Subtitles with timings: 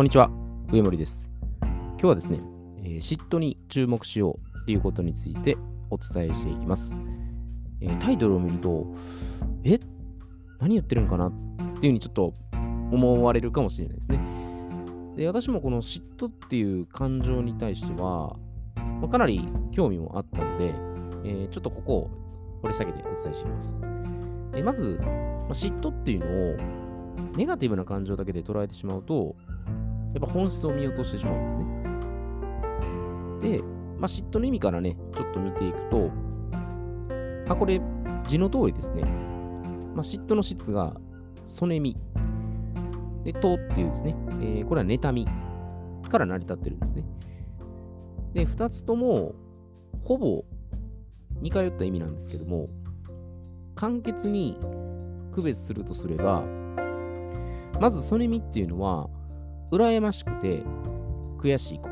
[0.00, 0.30] こんにちは、
[0.72, 1.28] 上森です。
[1.60, 2.40] 今日はですね、
[2.78, 5.58] えー嫉妬に注目しようということについて
[5.90, 6.96] お伝えしていきます。
[7.82, 8.86] えータイトルを見ると、
[9.62, 9.78] え？
[10.58, 12.32] 何言ってるんかなっていうふうにちょっと
[12.90, 14.20] 思われるかもしれないですね。
[15.18, 18.34] で私もこの嫉妬っていう感情に対しては、
[18.76, 20.74] まあかなり興味もあったので、
[21.24, 22.10] えーちょっとここを
[22.62, 23.78] 掘り下げてお伝えします。
[24.54, 26.80] えまず、まあ嫉妬っていうのを
[27.36, 29.36] ネガティブな感情だけで捉えてしまうと、
[30.12, 31.64] やっぱ本質を見落としてしまうんですね。
[33.58, 33.62] で、
[33.98, 36.10] まあ、嫉妬の意味からね、ちょっと見ていくと、
[37.46, 37.80] まあ、これ、
[38.26, 39.02] 字の通りですね。
[39.94, 40.94] まあ、嫉妬の質が、
[41.46, 41.96] そねみ。
[43.24, 45.26] で、とっていうですね、えーこれは妬み
[46.08, 47.04] から成り立ってるんですね。
[48.32, 49.34] で、二つとも、
[50.04, 50.44] ほぼ
[51.40, 52.68] 似通った意味なんですけども、
[53.74, 54.58] 簡潔に
[55.32, 56.42] 区別するとすれば、
[57.80, 59.08] まず、そねみっていうのは、
[59.70, 60.62] 羨ましくて
[61.38, 61.88] 悔しい子。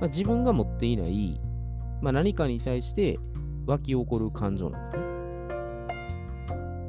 [0.00, 1.40] まあ、自分が持っていない、
[2.00, 3.18] まあ、何かに対して
[3.66, 4.98] 湧き起こる感情なんですね。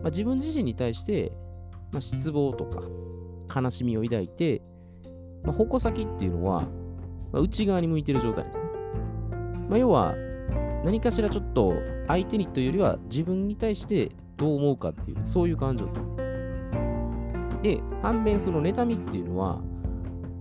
[0.01, 1.31] まあ、自分自身に対して、
[1.91, 4.61] ま、失望とか悲しみを抱いて、
[5.43, 6.67] ま、矛先っていうのは、
[7.31, 8.65] ま、内側に向いてる状態ですね。
[9.69, 10.15] ま、要は
[10.83, 11.73] 何かしらちょっと
[12.07, 16.28] 相手にというよりは自分に対してどう思うかっていうそういう感情ですね。
[17.61, 19.61] で、反面その妬みっていうのは、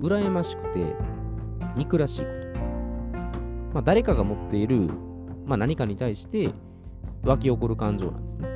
[0.00, 0.94] 羨ましくて
[1.76, 2.38] 憎らしいこと。
[3.74, 4.88] まあ、誰かが持っている、
[5.44, 6.50] まあ、何かに対して
[7.22, 8.48] 湧き起こる感情なんですね。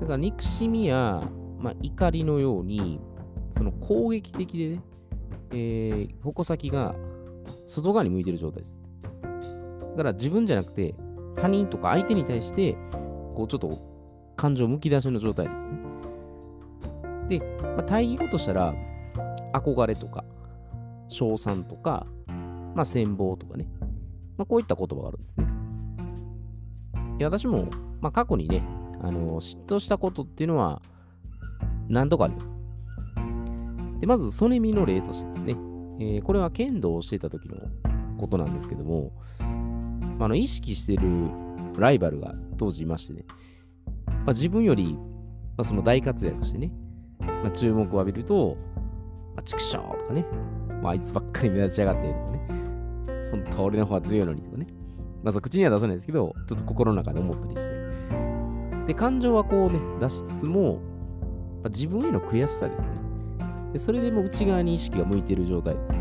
[0.00, 1.22] だから憎しみや、
[1.58, 3.00] まあ、怒りのように、
[3.50, 4.82] その攻撃的でね、
[5.50, 6.94] えー、矛先が
[7.66, 8.80] 外側に向いてる状態です。
[9.92, 10.94] だから自分じゃなくて
[11.36, 12.76] 他人とか相手に対して、
[13.34, 13.78] こうちょっと
[14.36, 15.87] 感情むき出しの状態ですね。
[17.28, 18.74] で、まあ、対義語としたら、
[19.52, 20.24] 憧れとか、
[21.08, 22.06] 称賛とか、
[22.74, 23.66] まあ、羨望とかね、
[24.36, 25.46] まあ、こういった言葉があるんですね。
[27.18, 27.68] いや私も、
[28.00, 28.62] まあ、過去にね、
[29.02, 30.80] あの嫉妬したことっていうのは
[31.88, 32.56] 何度かあります。
[34.00, 35.56] で、まず、ソネミの例としてですね、
[36.00, 37.56] えーこれは剣道をしていた時の
[38.18, 39.46] ことなんですけども、ま
[40.20, 41.08] あ、あの意識してる
[41.76, 43.24] ライバルが当時いましてね、
[44.06, 45.00] まあ、自分より、ま
[45.58, 46.70] あ、その大活躍してね、
[47.20, 48.56] まあ、注目を浴びると、
[49.34, 50.24] まあ、チクショーとかね、
[50.82, 52.40] まあ、あいつばっかり目立ちやがってとかね、
[53.30, 54.66] 本当は俺の方が強いのにとかね、
[55.22, 57.78] まあ、そう口には出さないですけど、ちょっと心の中で思ったりして。
[58.86, 60.80] で、感情はこうね、出しつつも、
[61.62, 62.88] まあ、自分への悔しさですね。
[63.72, 65.98] でそれでも内側に意識が向いている状態ですね。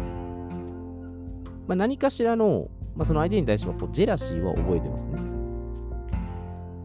[1.67, 5.19] まあ、何かしらの、まあ、その相手に対してはこうジェラシーは覚えてますね。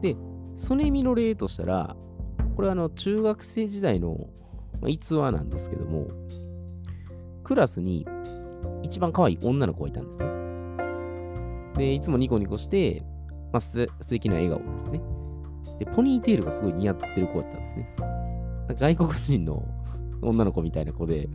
[0.00, 0.16] で、
[0.56, 1.96] その意味の例としたら、
[2.54, 4.28] これはあの中学生時代の
[4.86, 6.08] 逸話なんですけども、
[7.44, 8.06] クラスに
[8.82, 10.26] 一番可愛い女の子がいたんですね。
[11.76, 13.02] で、いつもニコニコして、
[13.52, 15.00] まあ、素敵な笑顔ですね。
[15.78, 17.96] で、ポニーテールがすごい似合ってる子だったんですね。
[18.78, 19.64] 外国人の
[20.22, 21.28] 女の子みたいな子で、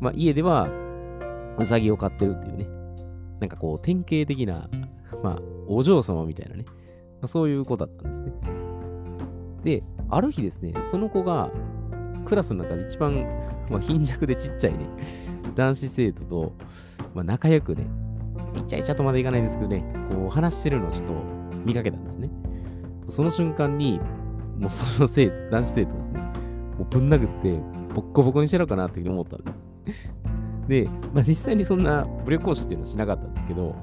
[0.00, 0.68] まあ、家では
[1.58, 2.66] ウサギを飼ってるっていうね、
[3.40, 4.68] なんかこう典型的な、
[5.22, 6.74] まあ、お嬢様みたいなね、ま
[7.22, 8.32] あ、そういう子だったんですね。
[9.64, 11.50] で、ある日ですね、その子が
[12.24, 13.26] クラスの中で一番、
[13.70, 14.86] まあ、貧弱でちっちゃいね、
[15.54, 16.52] 男子生徒と、
[17.14, 17.86] まあ、仲良くね、
[18.56, 21.12] イチャイチャとまでいかないんですけどね、こう話してるのをちょっと
[21.64, 22.30] 見かけたんですね。
[23.08, 24.00] その瞬間に、
[24.58, 26.20] もうその生徒男子生徒ですね、
[26.78, 27.58] もうぶん殴って、
[27.94, 29.58] ボッコボコにしてやろうかなっていうふうに思ったんです。
[30.68, 33.74] で、まあ、実際にそんな武力行使っていうのはしなかったんですけど、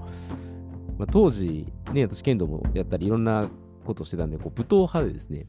[0.97, 3.47] まあ、当時、ね、私剣道もやったりいろんな
[3.85, 5.47] ことをしてたんで、こう武闘派でですね、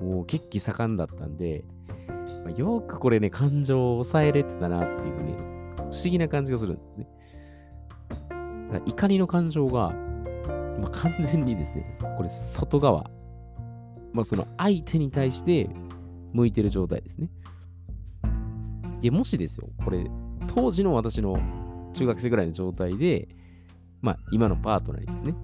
[0.00, 1.64] もう血気盛んだったんで、
[2.44, 5.36] まあ、よくこれね、感情を抑えれてたなっていうね、
[5.76, 7.06] 不思議な感じがするんですね。
[8.10, 8.32] だか
[8.78, 9.90] ら怒りの感情が、
[10.80, 13.10] まあ、完全にですね、これ外側、
[14.12, 15.68] まあ、その相手に対して
[16.32, 17.28] 向いてる状態ですね。
[19.00, 20.10] で、もしですよ、これ、
[20.46, 21.38] 当時の私の
[21.92, 23.28] 中学生ぐらいの状態で、
[24.00, 25.34] まあ、今のパートナーにですね、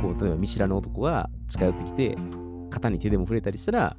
[0.00, 2.16] こう、例えば見知らぬ男が近寄ってきて、
[2.70, 3.96] 肩に手でも触れたりしたら、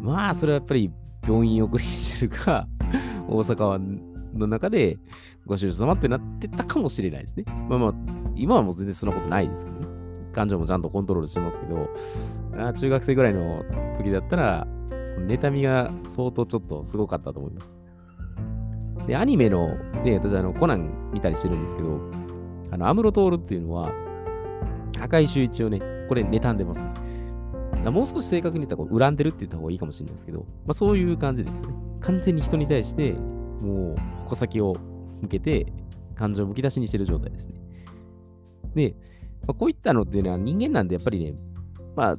[0.00, 0.90] まあ、それはやっぱり
[1.26, 2.68] 病院送りにしてるか、
[3.28, 4.00] 大阪湾
[4.34, 4.98] の中で
[5.46, 7.44] ご主人様ってなってたかもしれないですね。
[7.68, 7.94] まあまあ、
[8.34, 9.86] 今はもう全然そんなことないですけどね。
[10.32, 11.88] 感情もちゃんとコントロールしてますけど、
[12.56, 13.64] あ中学生ぐらいの
[13.96, 14.66] 時だったら、
[15.26, 17.74] 妬みが相当ちょっとすごかったと思います。
[19.06, 22.00] で、アニメの、ね、私あの、コナン見たりしてるんですけど、
[22.70, 23.92] あの、アムロトールっていうのは、
[25.00, 26.88] 赤い周一をね、これ妬んでますね。
[27.90, 31.68] もう少し正確に言ったら恨んでるって言った方がいいかもしれないですけど、まあそういう感じですね。
[32.00, 34.76] 完全に人に対して、もう矛先を
[35.20, 35.72] 向けて、
[36.14, 37.54] 感情をむき出しにしてる状態ですね。
[38.74, 38.94] で、
[39.46, 41.34] まあ、こういったのっていうのは人間なんで、やっぱりね、
[41.96, 42.18] まあ、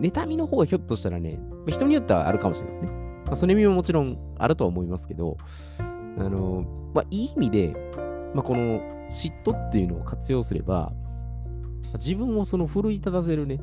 [0.00, 2.98] 妬みの方がひょっとしたらね、まあ人によってはあるかもしれないですね。
[3.26, 5.36] まあ、その意味ももちろんあるとは思いますけど、
[6.18, 6.64] あの、
[6.94, 7.74] まあ、いい意味で、
[8.34, 10.92] まあ、この嫉妬っていうのを活用すれば、
[11.94, 13.60] 自分をその奮い立たせるね、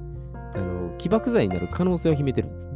[0.53, 2.73] あの起爆剤になる可能性を秘めてるんですね。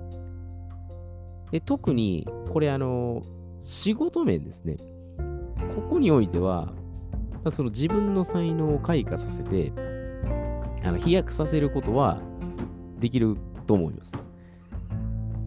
[1.52, 3.22] で特に、これ、あの、
[3.62, 4.76] 仕事面ですね。
[5.76, 6.74] ここにおいては、
[7.50, 9.72] その自分の才能を開花させて、
[10.84, 12.20] あの飛躍させることは
[13.00, 13.38] できる
[13.68, 14.18] と思います。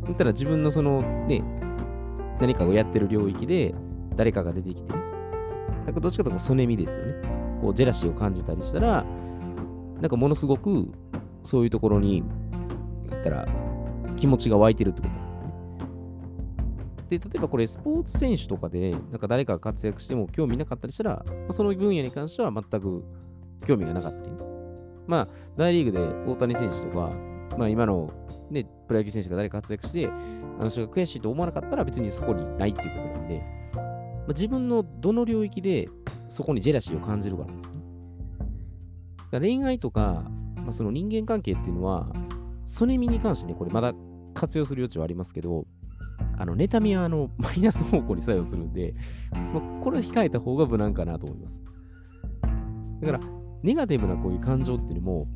[0.04, 1.42] 言ったら自分のそのね、
[2.40, 3.74] 何かをやってる領域で
[4.16, 4.98] 誰かが出てきて、ね、
[5.86, 7.14] なんかどっちかというと、そねみですよね。
[7.60, 9.04] こう、ジェラシーを感じたりしたら、
[10.00, 10.90] なんかものすごく
[11.48, 12.22] そういうところに、
[13.08, 13.48] 言ったら
[14.16, 15.48] 気持ちが湧いてるってことなんですね。
[17.08, 23.02] で、例えばこれスポーツ選手とかで、なんか誰かが活躍しても興味なかったりしたら、その分野に関しては全く
[23.66, 24.32] 興味がなかったり、
[25.06, 25.98] まあ、大リーグで
[26.30, 27.10] 大谷選手とか、
[27.56, 28.12] まあ今の
[28.50, 33.42] ね、プロ野球選手が誰か活躍して、あの人が悔しいと思わなかったら別にそこにないっていうことなんで、
[33.74, 35.88] まあ、自分のどの領域で
[36.28, 37.80] そこにジェラシーを感じるかなんですね。
[39.30, 40.24] 恋愛とか、
[40.68, 42.12] まあ、その人間関係っていうのは、
[42.66, 43.94] ソネミに関してね、これまだ
[44.34, 45.66] 活用する余地はありますけど、
[46.36, 48.94] あの、妬みはあの マイナス方向に作用するんで、
[49.32, 51.62] まあ、これは控えた方が無難かなと思います。
[53.00, 53.20] だから、
[53.62, 55.26] ネガティブなこういう感情っていうのも、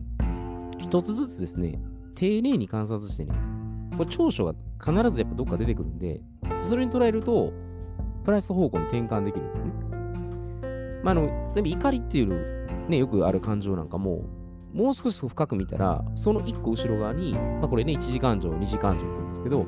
[0.76, 1.80] 一つずつですね、
[2.14, 3.32] 丁寧に観察してね、
[3.96, 4.54] これ長所が
[4.84, 6.20] 必ずやっぱどっか出てくるんで、
[6.60, 7.54] それに捉えると、
[8.22, 9.72] プラス方向に転換できるんですね。
[11.02, 11.22] まあ、あの、
[11.54, 14.41] 例えば怒りっていうね、よくある感情なんかも、
[14.72, 19.66] もう少し深く見たら、その一個後ろ側に、まあこれね、一時感情、二次感情って言うんですけど、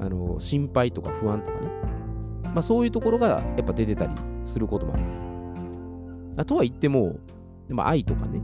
[0.00, 1.66] あの、心配とか不安とかね、
[2.44, 4.14] まあそういうところがやっぱ出てたり
[4.44, 5.26] することもあります。
[6.46, 7.16] とは言っても、
[7.68, 8.42] まあ、愛とかね、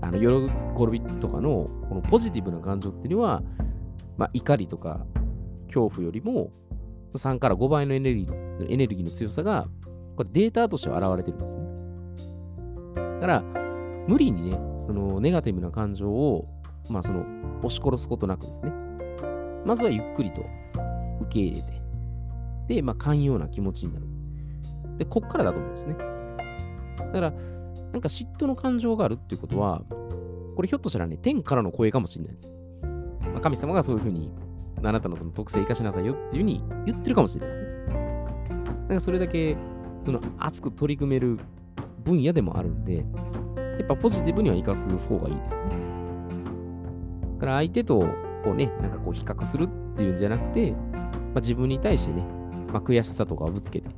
[0.00, 3.42] あの喜びとかのこのポジティブな感情っていうのは、
[4.16, 5.04] まあ、怒りとか
[5.66, 6.50] 恐怖よりも
[7.14, 9.68] 3から5倍のエネルギーエネルギーの強さが
[10.16, 11.62] これデータとしては現れてるんですね。
[13.20, 13.59] だから、
[14.06, 16.48] 無理にね、そのネガティブな感情を、
[16.88, 17.24] まあ、その
[17.58, 18.72] 押し殺すことなくですね、
[19.64, 20.44] まずはゆっくりと
[21.20, 21.80] 受け入れて、
[22.74, 24.06] で、まあ、寛容な気持ちになる。
[24.98, 25.96] で、こっからだと思うんですね。
[26.98, 27.32] だから、
[27.92, 29.82] なんか嫉妬の感情があるっていうことは、
[30.56, 32.52] これひょっとしたらね、天からの声かもしれないです。
[33.32, 34.30] まあ、神様がそういうふうに、
[34.82, 37.86] あなたのその特性生かしなさいよっていうふうに言ってるかもしれないですね。
[37.86, 37.92] だ
[38.88, 39.56] からそれだけ、
[40.00, 41.38] その熱く取り組める
[42.04, 43.04] 分野でもあるんで、
[43.80, 45.62] やっぱポジティブには生かす方がいいですね。
[47.36, 48.00] だから相手と
[48.44, 50.78] こうね、なんかこう比較するっていうんじゃなくて、ま
[51.36, 52.22] あ、自分に対してね、
[52.70, 53.94] まあ、悔しさとかをぶつけて、ま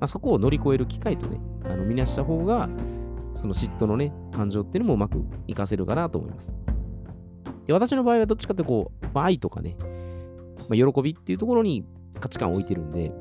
[0.00, 2.68] あ、そこを乗り越える機会とね、あの見なした方が、
[3.32, 6.56] その嫉妬のね、感情っていうのもうまく活かせるかなと思います。
[7.66, 9.76] で私の場合はどっちかってこう、まあ、愛とかね、
[10.68, 11.84] まあ、喜びっていうところに
[12.18, 13.12] 価値観を置いてるんで、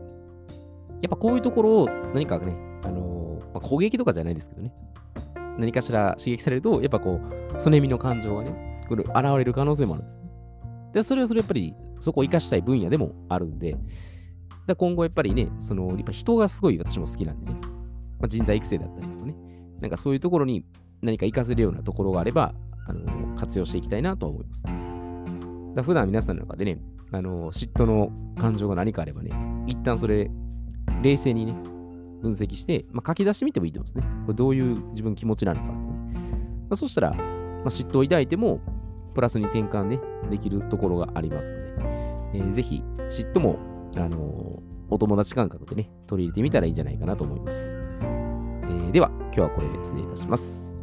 [1.04, 4.74] やっぱこういうところを何かね、あのー、まあ、攻撃とかじゃないですけどね、
[5.58, 7.20] 何かしら刺激されると、やっぱこ
[7.54, 10.20] う、そねみの感情がね、これ現れる可能性もあるんです。
[10.94, 13.78] で、それはそれやっぱり、そこを生かしたい分野でもあるんで、
[14.68, 17.60] だ今後やっぱりね、その、やっぱ人がすごい私も好きなんでね、
[18.20, 19.36] まあ、人材育成だったりとかね、
[19.82, 20.66] なんかそういうところに
[21.02, 22.54] 何か活かせるようなところがあれば、
[22.88, 24.64] あの活用していきたいなと思います。
[25.76, 26.80] だ普段皆さんの中でね、
[27.12, 29.32] あの嫉妬の感情が何かあればね、
[29.68, 30.30] 一旦それ、
[31.02, 31.56] 冷静にね、
[32.22, 34.14] 分析して、まあ、書き出してみてもいいと思うんですね。
[34.26, 35.82] これどういう自分気持ちなのかって、ね。
[35.82, 38.62] まあ、そしたら、まあ、嫉妬を抱いても、
[39.14, 40.00] プラスに転換ね、
[40.30, 41.72] できるところがありますので、
[42.34, 43.58] えー、ぜひ、嫉妬も、
[43.96, 47.78] あのー、お友達感覚でね、取り入れてみたらいいんじゃないかなと思います。
[47.78, 50.81] えー、では、今日はこれで失礼いたします。